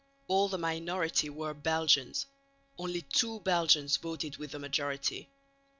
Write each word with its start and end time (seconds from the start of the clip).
All 0.27 0.47
the 0.49 0.57
minority 0.57 1.29
were 1.29 1.53
Belgians, 1.53 2.25
only 2.75 3.03
two 3.03 3.39
Belgians 3.41 3.97
voted 3.97 4.37
with 4.37 4.49
the 4.49 4.57
majority. 4.57 5.29